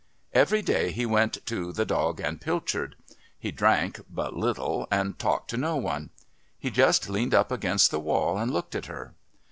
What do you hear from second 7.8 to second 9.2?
the wall and looked at her.